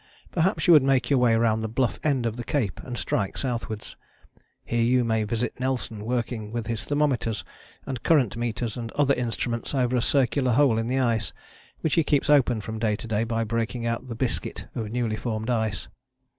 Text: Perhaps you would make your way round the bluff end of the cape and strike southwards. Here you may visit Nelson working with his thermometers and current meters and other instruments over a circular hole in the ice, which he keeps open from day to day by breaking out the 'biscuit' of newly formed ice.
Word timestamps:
Perhaps 0.31 0.65
you 0.65 0.73
would 0.73 0.81
make 0.81 1.11
your 1.11 1.19
way 1.19 1.35
round 1.35 1.61
the 1.61 1.67
bluff 1.67 1.99
end 2.03 2.25
of 2.25 2.35
the 2.35 2.43
cape 2.43 2.81
and 2.83 2.97
strike 2.97 3.37
southwards. 3.37 3.95
Here 4.63 4.81
you 4.81 5.03
may 5.03 5.25
visit 5.25 5.59
Nelson 5.59 6.03
working 6.03 6.51
with 6.51 6.65
his 6.65 6.85
thermometers 6.85 7.43
and 7.85 8.01
current 8.01 8.35
meters 8.35 8.75
and 8.77 8.91
other 8.93 9.13
instruments 9.13 9.75
over 9.75 9.95
a 9.95 10.01
circular 10.01 10.53
hole 10.53 10.79
in 10.79 10.87
the 10.87 10.97
ice, 10.97 11.33
which 11.81 11.93
he 11.93 12.03
keeps 12.03 12.31
open 12.31 12.61
from 12.61 12.79
day 12.79 12.95
to 12.95 13.05
day 13.07 13.23
by 13.23 13.43
breaking 13.43 13.85
out 13.85 14.07
the 14.07 14.15
'biscuit' 14.15 14.65
of 14.73 14.89
newly 14.91 15.17
formed 15.17 15.51
ice. 15.51 15.87